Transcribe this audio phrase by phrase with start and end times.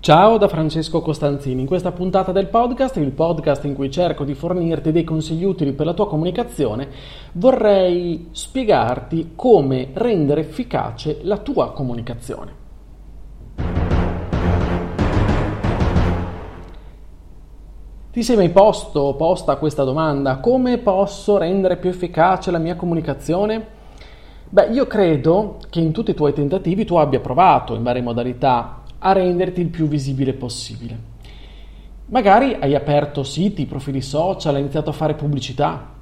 [0.00, 4.34] Ciao da Francesco Costanzini, in questa puntata del podcast, il podcast in cui cerco di
[4.34, 6.88] fornirti dei consigli utili per la tua comunicazione,
[7.32, 12.52] vorrei spiegarti come rendere efficace la tua comunicazione.
[18.12, 20.38] Ti sei mai posto, posta questa domanda?
[20.38, 23.66] Come posso rendere più efficace la mia comunicazione?
[24.48, 28.77] Beh, io credo che in tutti i tuoi tentativi tu abbia provato in varie modalità
[28.98, 31.16] a renderti il più visibile possibile.
[32.06, 35.96] Magari hai aperto siti, profili social, hai iniziato a fare pubblicità.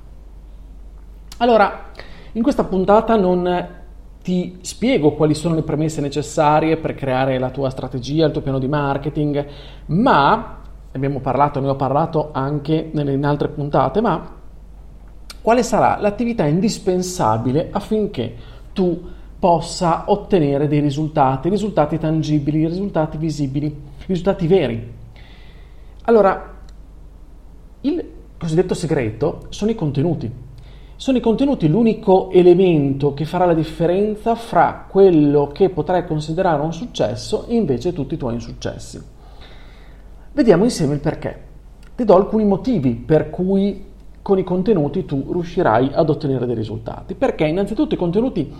[1.39, 1.91] Allora,
[2.33, 3.69] in questa puntata non
[4.23, 8.59] ti spiego quali sono le premesse necessarie per creare la tua strategia, il tuo piano
[8.59, 9.47] di marketing,
[9.87, 10.59] ma
[10.93, 14.35] abbiamo parlato, ne ho parlato anche in altre puntate, ma
[15.43, 18.35] quale sarà l'attività indispensabile affinché
[18.73, 23.75] tu possa ottenere dei risultati, risultati tangibili, risultati visibili,
[24.07, 24.95] risultati veri.
[26.05, 26.55] Allora,
[27.83, 28.05] il
[28.39, 30.45] cosiddetto segreto sono i contenuti.
[30.99, 36.73] Sono i contenuti l'unico elemento che farà la differenza fra quello che potrai considerare un
[36.73, 39.03] successo e invece tutti i tuoi insuccessi.
[40.33, 41.45] Vediamo insieme il perché.
[41.95, 43.85] Ti do alcuni motivi per cui
[44.23, 47.15] con i contenuti tu riuscirai ad ottenere dei risultati.
[47.15, 48.53] Perché innanzitutto i contenuti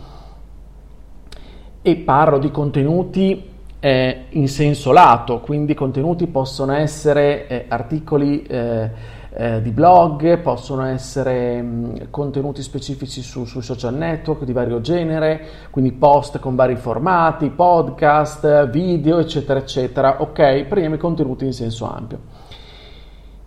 [1.87, 3.49] e parlo di contenuti
[3.79, 8.91] eh, in senso lato, quindi contenuti possono essere eh, articoli eh,
[9.31, 14.81] eh di blog, possono essere mh, mm, contenuti specifici su, sui social network di vario
[14.81, 20.23] genere, quindi post con vari formati, podcast, video, eccetera, eccetera.
[20.23, 22.19] Ok, prendiamo i contenuti in senso ampio.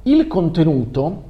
[0.04, 1.24] Il contenuto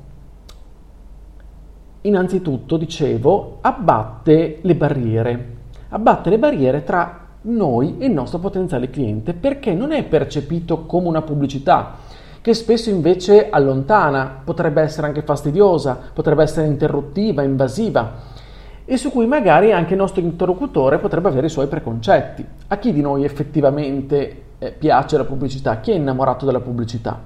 [2.01, 5.57] innanzitutto, dicevo, abbatte le barriere
[5.89, 11.07] abbatte le barriere tra noi e il nostro potenziale cliente perché non è percepito come
[11.07, 11.95] una pubblicità
[12.41, 18.37] che spesso invece allontana, potrebbe essere anche fastidiosa, potrebbe essere interruttiva, invasiva
[18.85, 22.45] e su cui magari anche il nostro interlocutore potrebbe avere i suoi preconcetti.
[22.67, 25.79] A chi di noi effettivamente eh, piace la pubblicità?
[25.79, 27.19] Chi è innamorato della pubblicità?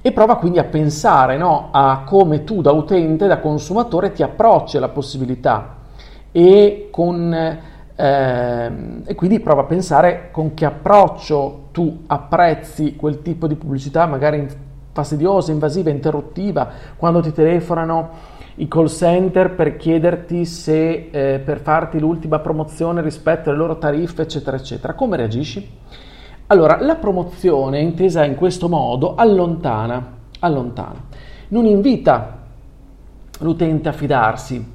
[0.00, 4.76] E prova quindi a pensare no, a come tu da utente, da consumatore ti approcci
[4.76, 5.75] alla possibilità
[6.36, 8.70] e, con, eh,
[9.06, 14.46] e quindi prova a pensare con che approccio tu apprezzi quel tipo di pubblicità, magari
[14.92, 21.98] fastidiosa, invasiva, interruttiva, quando ti telefonano i call center per chiederti se eh, per farti
[21.98, 24.92] l'ultima promozione rispetto alle loro tariffe, eccetera, eccetera.
[24.92, 25.66] Come reagisci?
[26.48, 31.02] Allora, la promozione intesa in questo modo allontana, allontana,
[31.48, 32.40] non invita
[33.38, 34.72] l'utente a fidarsi,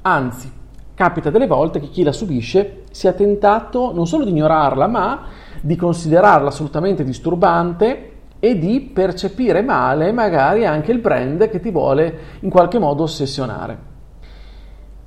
[0.00, 0.60] anzi
[0.94, 5.24] Capita delle volte che chi la subisce sia tentato non solo di ignorarla, ma
[5.60, 12.18] di considerarla assolutamente disturbante e di percepire male magari anche il brand che ti vuole
[12.40, 13.90] in qualche modo ossessionare.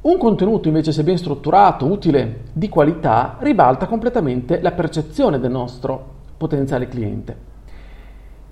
[0.01, 6.13] Un contenuto invece se ben strutturato, utile, di qualità, ribalta completamente la percezione del nostro
[6.37, 7.35] potenziale cliente,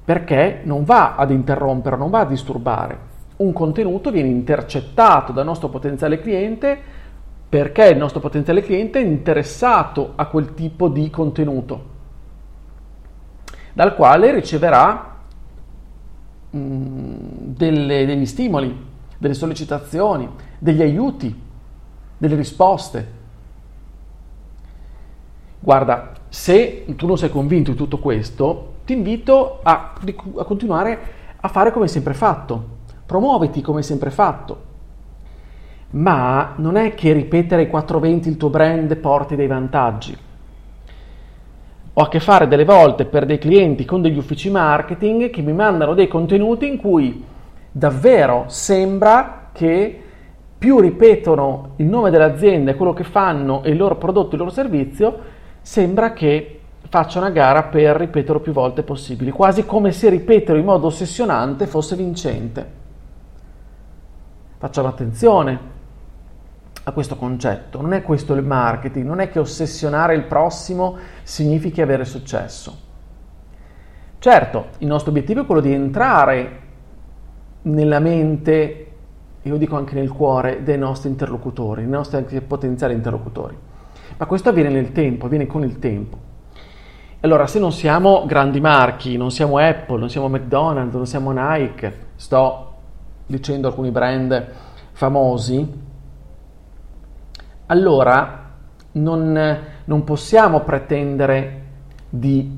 [0.04, 3.12] perché non va ad interrompere, non va a disturbare.
[3.38, 7.02] Un contenuto viene intercettato dal nostro potenziale cliente
[7.54, 11.86] perché il nostro potenziale cliente è interessato a quel tipo di contenuto,
[13.74, 15.18] dal quale riceverà
[16.50, 17.16] mh, mm,
[17.54, 18.76] delle, degli stimoli,
[19.20, 20.28] delle sollecitazioni,
[20.58, 21.42] degli aiuti,
[22.18, 23.08] delle risposte.
[25.60, 29.94] Guarda, se tu non sei convinto di tutto questo, ti invito a,
[30.38, 31.00] a continuare
[31.40, 32.78] a fare come hai sempre fatto.
[33.06, 34.72] Promuoviti come hai sempre fatto
[35.94, 40.18] ma non è che ripetere ai 420 il tuo brand porti dei vantaggi.
[41.96, 45.54] Ho a che fare delle volte per dei clienti con degli uffici marketing che mi
[45.54, 47.24] mandano dei contenuti in cui
[47.72, 50.02] davvero sembra che
[50.58, 55.20] più ripetono il nome dell'azienda, quello che fanno e il loro prodotto, il loro servizio,
[55.62, 60.66] sembra che facciano a gara per ripeterlo più volte possibili, quasi come se ripeterlo in
[60.66, 62.82] modo ossessionante fosse vincente.
[64.58, 65.60] Facciamo attenzione,
[66.84, 67.82] a questo concetto.
[67.82, 72.78] Non è questo il marketing, non è che ossessionare il prossimo significhi avere successo.
[74.20, 76.62] Certo, il nostro obiettivo è quello di entrare
[77.64, 78.88] nella mente
[79.46, 83.58] io dico anche nel cuore dei nostri interlocutori, dei nostri potenziali interlocutori.
[84.16, 86.18] Ma questo avviene nel tempo, avviene con il tempo.
[87.20, 91.98] Allora, se non siamo grandi marchi, non siamo Apple, non siamo McDonald's, non siamo Nike,
[92.16, 92.74] sto
[93.26, 94.48] dicendo alcuni brand
[94.92, 95.83] famosi,
[97.74, 98.52] allora
[98.94, 101.62] non, non possiamo pretendere
[102.08, 102.58] di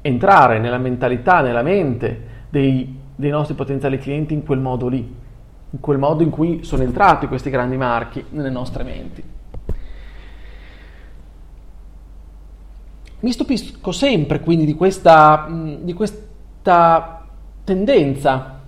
[0.00, 5.14] entrare nella mentalità, nella mente dei, dei nostri potenziali clienti in quel modo lì,
[5.70, 9.22] in quel modo in cui sono entrati questi grandi marchi nelle nostre menti.
[13.20, 17.26] Mi stupisco sempre quindi di questa, di questa
[17.64, 18.60] tendenza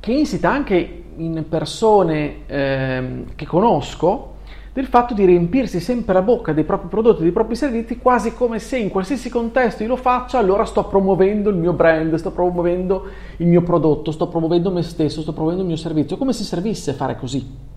[0.00, 4.38] che insita anche in persone eh, che conosco
[4.72, 8.60] del fatto di riempirsi sempre la bocca dei propri prodotti, dei propri servizi, quasi come
[8.60, 13.06] se in qualsiasi contesto io lo faccia, allora sto promuovendo il mio brand, sto promuovendo
[13.38, 16.92] il mio prodotto, sto promuovendo me stesso, sto promuovendo il mio servizio, come se servisse
[16.92, 17.68] fare così.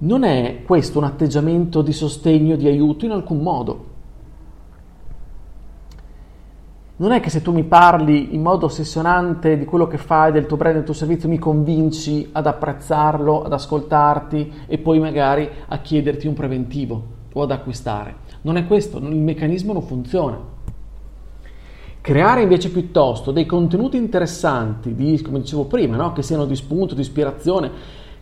[0.00, 3.96] Non è questo un atteggiamento di sostegno, di aiuto in alcun modo.
[6.98, 10.46] Non è che se tu mi parli in modo ossessionante di quello che fai, del
[10.46, 15.78] tuo brand, del tuo servizio, mi convinci ad apprezzarlo, ad ascoltarti e poi magari a
[15.78, 17.02] chiederti un preventivo
[17.32, 18.16] o ad acquistare.
[18.40, 20.56] Non è questo, il meccanismo non funziona.
[22.00, 26.12] Creare invece piuttosto dei contenuti interessanti, di, come dicevo prima, no?
[26.12, 27.70] che siano di spunto, di ispirazione,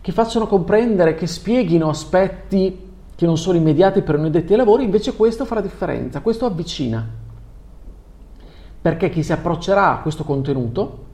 [0.01, 2.85] che facciano comprendere, che spieghino aspetti
[3.15, 6.45] che non sono immediati per noi detti ai lavori, invece questo fa la differenza, questo
[6.45, 7.16] avvicina
[8.81, 11.05] perché chi si approccerà a questo contenuto,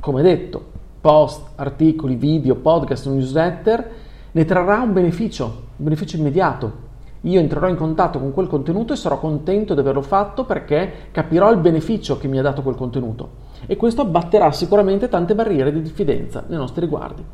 [0.00, 0.70] come detto,
[1.00, 3.90] post, articoli, video, podcast, newsletter,
[4.32, 6.90] ne trarrà un beneficio, un beneficio immediato.
[7.22, 11.52] Io entrerò in contatto con quel contenuto e sarò contento di averlo fatto perché capirò
[11.52, 15.82] il beneficio che mi ha dato quel contenuto e questo abbatterà sicuramente tante barriere di
[15.82, 17.24] diffidenza nei nostri riguardi.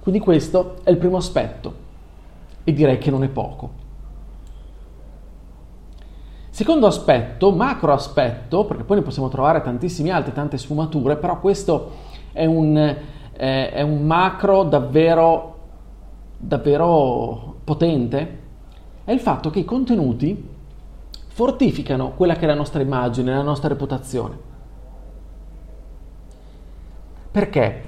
[0.00, 1.74] Quindi questo è il primo aspetto
[2.62, 3.81] e direi che non è poco.
[6.54, 11.92] Secondo aspetto, macro aspetto, perché poi ne possiamo trovare tantissimi altri, tante sfumature, però questo
[12.30, 15.56] è un, eh, è un macro davvero,
[16.36, 18.40] davvero potente,
[19.02, 20.50] è il fatto che i contenuti
[21.28, 24.36] fortificano quella che è la nostra immagine, la nostra reputazione.
[27.30, 27.82] Perché?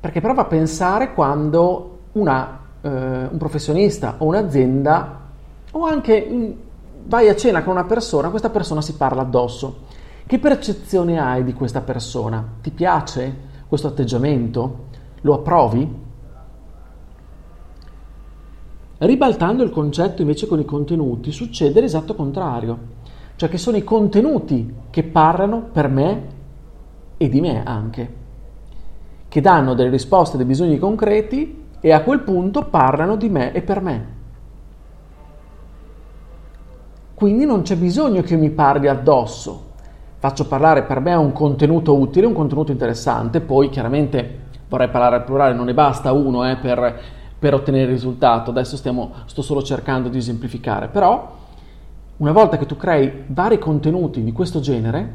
[0.00, 5.18] Perché prova a pensare quando una, eh, un professionista o un'azienda
[5.72, 6.68] o anche
[7.04, 9.88] vai a cena con una persona, questa persona si parla addosso.
[10.26, 12.46] Che percezione hai di questa persona?
[12.60, 13.36] Ti piace
[13.66, 14.86] questo atteggiamento?
[15.22, 16.08] Lo approvi?
[18.98, 22.78] Ribaltando il concetto invece con i contenuti, succede l'esatto contrario,
[23.36, 26.22] cioè che sono i contenuti che parlano per me
[27.16, 28.14] e di me anche,
[29.26, 33.62] che danno delle risposte dei bisogni concreti e a quel punto parlano di me e
[33.62, 34.19] per me.
[37.20, 39.72] Quindi non c'è bisogno che mi parli addosso.
[40.16, 44.38] Faccio parlare per me un contenuto utile, un contenuto interessante, poi chiaramente
[44.70, 46.98] vorrei parlare al plurale, non ne basta uno eh, per,
[47.38, 51.36] per, ottenere il risultato, adesso stiamo, sto solo cercando di esemplificare, però
[52.16, 55.12] una volta che tu crei vari contenuti di questo genere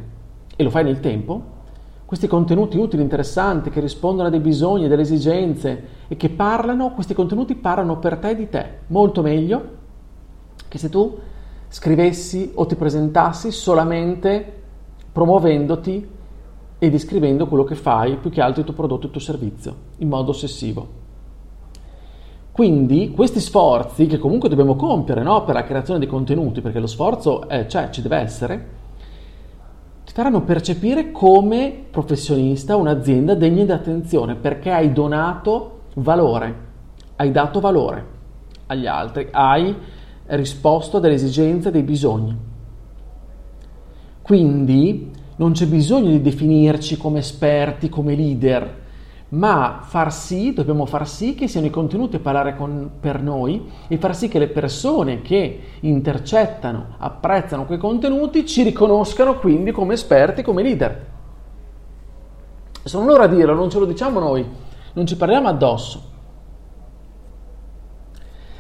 [0.56, 1.42] e lo fai nel tempo,
[2.06, 7.16] questi contenuti utili, interessanti, che rispondono a dei bisogni, delle esigenze e che parlano, questi
[7.16, 8.66] contenuti parlano per te e di te.
[8.90, 9.70] Molto meglio
[10.68, 11.34] che se tu
[11.76, 14.62] scrivessi o ti presentassi solamente
[15.12, 16.08] promuovendoti
[16.80, 19.76] e descrivendo quello che fai, più che altro il tuo prodotto e il tuo servizio,
[19.98, 20.88] in modo ossessivo.
[22.54, 25.44] Quindi questi sforzi che comunque dobbiamo compiere no?
[25.44, 28.68] per la creazione di contenuti, perché lo sforzo è, cioè, ci deve essere,
[30.06, 36.56] ti faranno percepire come professionista un'azienda degna di attenzione, perché hai donato valore,
[37.18, 38.14] hai dato valore
[38.68, 39.76] agli altri, hai
[40.28, 42.36] risposto alle esigenze e dei bisogni.
[44.22, 48.84] Quindi non c'è bisogno di definirci come esperti, come leader,
[49.30, 53.70] ma far sì, dobbiamo far sì che siano i contenuti a parlare con, per noi
[53.88, 59.96] e far sì che le persone che intercettano, apprezzano quei contenuti ci riconoscano quindi come
[59.96, 61.06] esperti, come leader.
[62.84, 64.46] Sono loro a dirlo, non ce lo diciamo noi,
[64.94, 66.14] non ci parliamo addosso.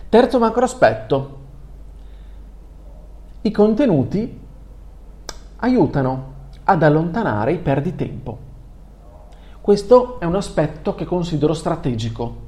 [0.09, 1.34] Terzo macro aspetto,
[3.45, 4.39] i contenuti
[5.57, 6.33] aiutano
[6.63, 8.39] ad allontanare i perditempo.
[9.61, 12.43] Questo è un aspetto che considero strategico.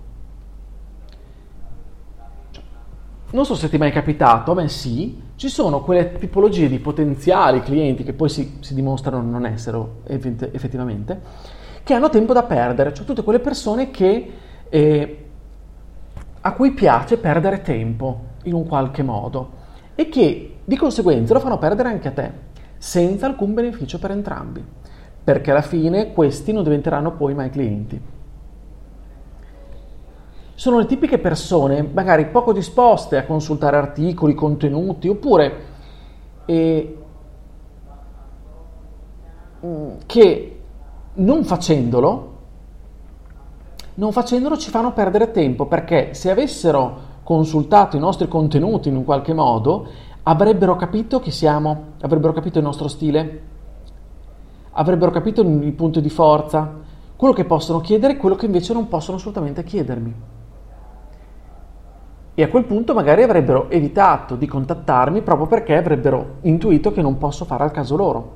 [3.29, 6.79] Non so se ti è mai capitato, a me sì, ci sono quelle tipologie di
[6.79, 11.21] potenziali clienti che poi si, si dimostrano non essere effettivamente,
[11.83, 14.31] che hanno tempo da perdere, cioè tutte quelle persone che,
[14.67, 15.25] eh,
[16.41, 19.51] a cui piace perdere tempo in un qualche modo
[19.93, 22.31] e che di conseguenza lo fanno perdere anche a te,
[22.77, 24.61] senza alcun beneficio per entrambi,
[25.23, 28.01] perché alla fine questi non diventeranno poi mai clienti.
[30.53, 35.57] Sono le tipiche persone magari poco disposte a consultare articoli, contenuti, oppure
[36.43, 36.97] eh,
[40.05, 40.59] che
[41.13, 42.35] non facendolo,
[43.93, 49.05] non facendolo ci fanno perdere tempo, perché se avessero consultato i nostri contenuti in un
[49.05, 49.87] qualche modo,
[50.27, 53.41] avrebbero capito chi siamo, avrebbero capito il nostro stile,
[54.71, 56.69] avrebbero capito il punto di forza,
[57.15, 60.15] quello che possono chiedere e quello che invece non possono assolutamente chiedermi.
[62.35, 67.17] E a quel punto magari avrebbero evitato di contattarmi proprio perché avrebbero intuito che non
[67.17, 68.31] posso fare al caso loro.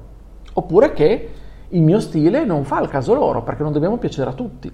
[0.54, 1.30] Oppure che
[1.68, 4.72] il mio stile non fa al caso loro, perché non dobbiamo piacere a tutti.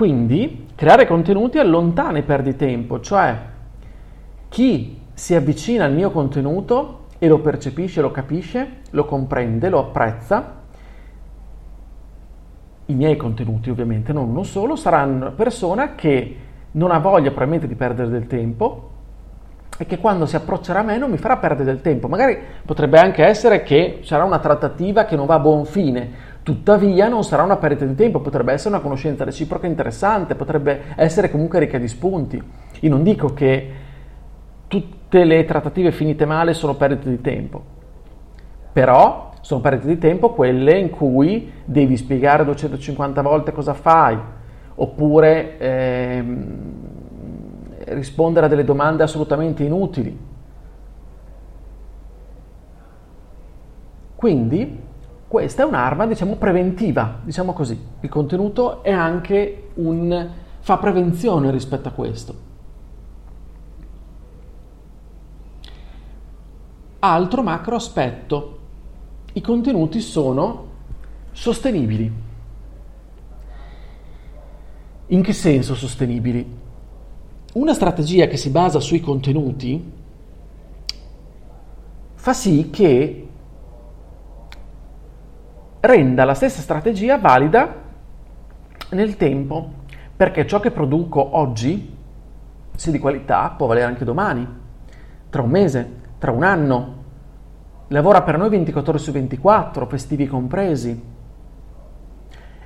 [0.00, 3.36] Quindi creare contenuti allontana i perditempo, cioè
[4.48, 10.54] chi si avvicina al mio contenuto e lo percepisce, lo capisce, lo comprende, lo apprezza,
[12.86, 16.36] i miei contenuti ovviamente, non uno solo, sarà una persona che
[16.70, 18.88] non ha voglia probabilmente di perdere del tempo
[19.76, 22.08] e che quando si approccerà a me non mi farà perdere del tempo.
[22.08, 26.10] Magari potrebbe anche essere che sarà una trattativa che non va a buon fine,
[26.50, 31.30] Tuttavia non sarà una perdita di tempo, potrebbe essere una conoscenza reciproca interessante, potrebbe essere
[31.30, 32.42] comunque ricca di spunti.
[32.80, 33.70] Io non dico che
[34.66, 37.62] tutte le trattative finite male sono perdite di tempo,
[38.72, 44.18] però sono perdite di tempo quelle in cui devi spiegare 250 volte cosa fai,
[44.74, 46.72] oppure ehm,
[47.90, 50.18] rispondere a delle domande assolutamente inutili.
[54.16, 54.88] Quindi
[55.30, 57.80] questa è un'arma, diciamo, preventiva, diciamo così.
[58.00, 60.28] Il contenuto è anche un...
[60.58, 62.34] fa prevenzione rispetto a questo.
[66.98, 68.58] Altro macro aspetto.
[69.34, 70.66] I contenuti sono
[71.30, 72.12] sostenibili.
[75.06, 76.44] In che senso sostenibili?
[77.52, 79.92] Una strategia che si basa sui contenuti
[82.16, 83.28] fa sì che
[85.80, 87.74] renda la stessa strategia valida
[88.90, 89.72] nel tempo,
[90.16, 91.96] perché ciò che produco oggi,
[92.74, 94.46] se di qualità, può valere anche domani,
[95.30, 96.98] tra un mese, tra un anno.
[97.88, 101.18] Lavora per noi 24 ore su 24, festivi compresi.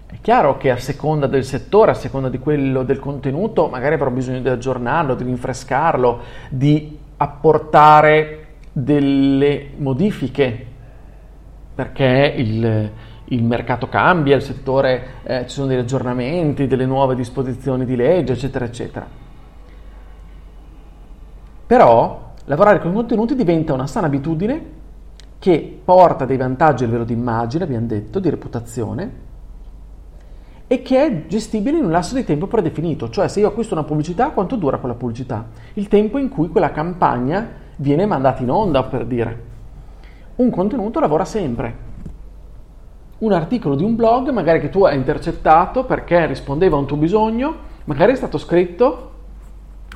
[0.06, 4.10] È chiaro che a seconda del settore, a seconda di quello del contenuto, magari avrò
[4.10, 10.72] bisogno di aggiornarlo, di rinfrescarlo, di apportare delle modifiche
[11.74, 12.90] perché il,
[13.26, 18.34] il mercato cambia, il settore, eh, ci sono degli aggiornamenti, delle nuove disposizioni di legge,
[18.34, 19.06] eccetera, eccetera.
[21.66, 24.72] Però lavorare con i contenuti diventa una sana abitudine
[25.38, 29.22] che porta dei vantaggi a livello di immagine, abbiamo detto, di reputazione,
[30.66, 33.84] e che è gestibile in un lasso di tempo predefinito, cioè se io acquisto una
[33.84, 35.46] pubblicità, quanto dura quella pubblicità?
[35.74, 39.42] Il tempo in cui quella campagna viene mandata in onda, per dire.
[40.36, 41.92] Un contenuto lavora sempre.
[43.18, 46.96] Un articolo di un blog, magari che tu hai intercettato perché rispondeva a un tuo
[46.96, 47.54] bisogno,
[47.84, 49.12] magari è stato scritto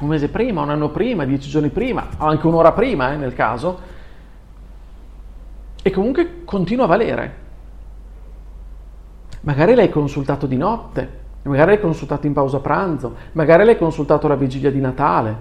[0.01, 3.35] un mese prima, un anno prima, dieci giorni prima, o anche un'ora prima eh, nel
[3.35, 3.79] caso,
[5.83, 7.47] e comunque continua a valere.
[9.41, 14.37] Magari l'hai consultato di notte, magari l'hai consultato in pausa pranzo, magari l'hai consultato alla
[14.37, 15.37] vigilia di Natale.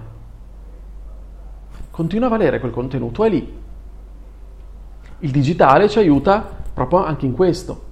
[1.90, 3.56] Continua a valere quel contenuto, è lì,
[5.20, 7.86] il digitale ci aiuta proprio anche in questo,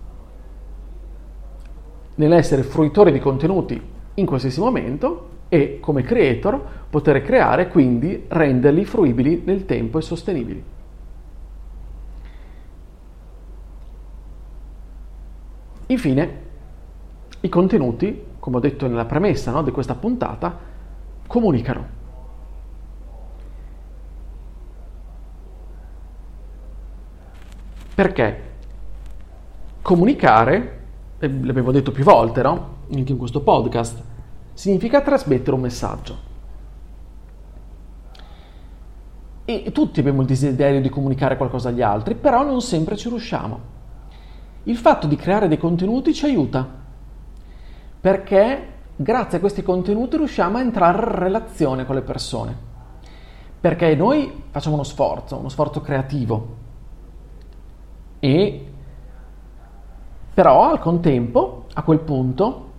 [2.17, 3.81] nell'essere fruitori di contenuti
[4.15, 10.65] in qualsiasi momento e come creator poter creare quindi renderli fruibili nel tempo e sostenibili.
[15.89, 16.41] Infine,
[17.41, 20.59] i contenuti, come ho detto nella premessa no, di questa puntata,
[21.27, 21.95] comunicano.
[27.95, 28.55] Perché
[29.87, 30.81] comunicare,
[31.21, 32.75] l'abbiamo detto più volte, no?
[32.93, 34.03] Anche in questo podcast,
[34.53, 36.17] significa trasmettere un messaggio.
[39.45, 43.61] E tutti abbiamo il desiderio di comunicare qualcosa agli altri, però non sempre ci riusciamo.
[44.65, 46.69] Il fatto di creare dei contenuti ci aiuta,
[48.01, 52.57] perché grazie a questi contenuti riusciamo a entrare in relazione con le persone.
[53.61, 56.65] Perché noi facciamo uno sforzo, uno sforzo creativo,
[58.19, 58.71] E
[60.37, 62.73] però al contempo, a quel punto,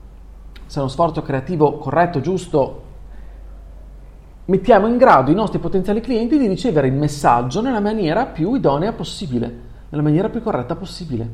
[0.68, 2.84] se uno sforzo creativo corretto, giusto,
[4.46, 8.94] mettiamo in grado i nostri potenziali clienti di ricevere il messaggio nella maniera più idonea
[8.94, 11.30] possibile, nella maniera più corretta possibile.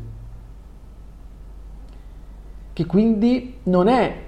[2.72, 4.24] Che quindi non è,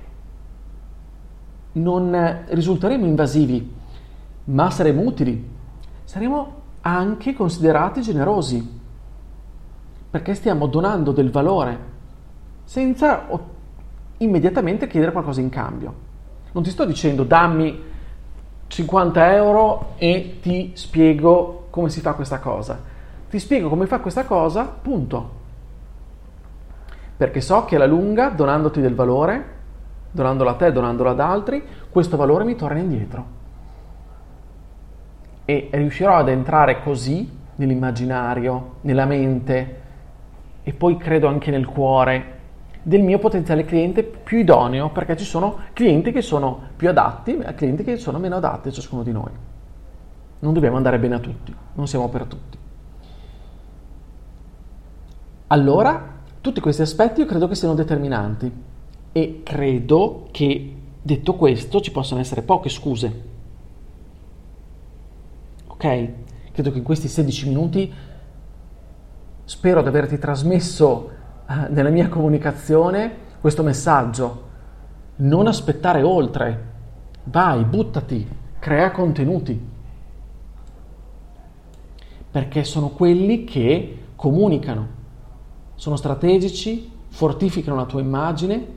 [1.71, 3.73] non risulteremo invasivi,
[4.43, 5.49] ma saremo utili,
[6.03, 8.74] saremo anche considerati generosi,
[10.15, 11.77] perché stiamo donando del valore
[12.63, 13.27] senza
[14.19, 15.93] immediatamente chiedere qualcosa in cambio.
[16.53, 17.83] Non ti sto dicendo dammi
[18.67, 22.79] 50 euro e ti spiego come si fa questa cosa.
[23.29, 25.31] Ti spiego come fa questa cosa, punto.
[27.17, 29.45] Perché so che alla lunga, donandoti del valore,
[30.11, 33.25] donandolo a te, donandolo ad altri, questo valore mi torna indietro.
[35.43, 39.83] E riuscirò ad entrare così nell'immaginario, nella mente
[40.67, 42.33] e poi credo anche nel cuore
[42.81, 47.53] del mio potenziale cliente più idoneo, perché ci sono clienti che sono più adatti e
[47.53, 49.29] clienti che sono meno adatti a ciascuno di noi.
[50.39, 52.57] Non dobbiamo andare bene a tutti, non siamo per tutti.
[55.47, 58.51] Allora, tutti questi aspetti io credo che siano determinanti
[59.11, 63.23] e credo che, detto questo, ci possano essere poche scuse.
[65.67, 66.09] Ok?
[66.51, 67.93] Credo che in questi 16 minuti
[69.45, 71.09] spero di averti trasmesso
[71.47, 74.43] eh, nella mia comunicazione questo messaggio.
[75.17, 76.73] Non aspettare oltre.
[77.25, 78.27] Vai, buttati,
[78.59, 79.73] crea contenuti.
[82.31, 84.87] Perché sono quelli che comunicano,
[85.75, 88.67] sono strategici, fortificano la tua immagine,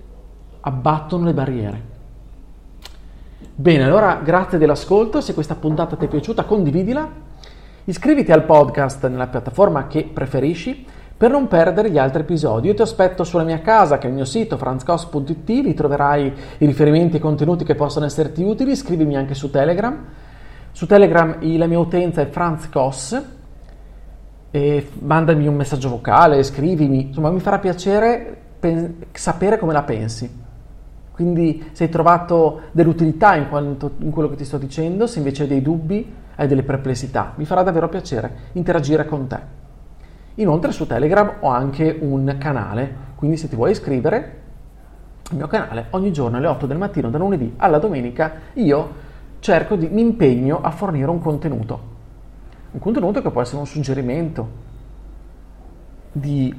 [0.60, 1.82] abbattono le barriere.
[3.54, 7.10] Bene, allora grazie dell'ascolto, se questa puntata ti è piaciuta condividila,
[7.88, 10.85] iscriviti al podcast nella piattaforma che preferisci
[11.16, 12.68] per non perdere gli altri episodi.
[12.68, 16.66] Io ti aspetto sulla mia casa, che è il mio sito franzcos.it, lì troverai i
[16.66, 20.05] riferimenti e i contenuti che possono esserti utili, scrivimi anche su Telegram.
[20.70, 23.22] Su Telegram la mia utenza è franzcos,
[24.98, 30.31] mandami un messaggio vocale, scrivimi, insomma mi farà piacere pen- sapere come la pensi.
[31.11, 35.44] Quindi se hai trovato dell'utilità in, quanto, in quello che ti sto dicendo, se invece
[35.44, 39.38] hai dei dubbi, hai delle perplessità, mi farà davvero piacere interagire con te.
[40.37, 44.37] Inoltre su Telegram ho anche un canale, quindi se ti vuoi iscrivere
[45.31, 49.07] al mio canale ogni giorno alle 8 del mattino, da lunedì alla domenica, io
[49.40, 51.96] cerco di, mi impegno a fornire un contenuto.
[52.70, 54.48] Un contenuto che può essere un suggerimento
[56.12, 56.55] di,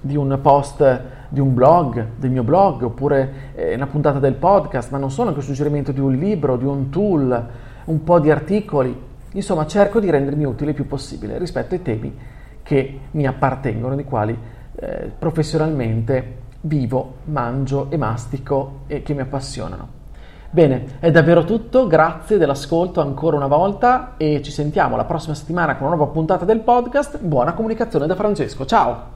[0.00, 4.90] di un post di un blog, del mio blog, oppure eh, una puntata del podcast,
[4.92, 7.48] ma non solo anche un suggerimento di un libro, di un tool,
[7.84, 9.14] un po' di articoli.
[9.36, 12.16] Insomma, cerco di rendermi utile il più possibile rispetto ai temi
[12.62, 14.36] che mi appartengono, di quali
[14.76, 20.04] eh, professionalmente vivo, mangio e mastico e che mi appassionano.
[20.50, 25.76] Bene, è davvero tutto, grazie dell'ascolto ancora una volta e ci sentiamo la prossima settimana
[25.76, 27.18] con una nuova puntata del podcast.
[27.18, 29.15] Buona comunicazione da Francesco, ciao!